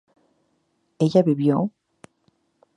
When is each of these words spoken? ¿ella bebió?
¿ella 1.05 1.21
bebió? 1.21 1.69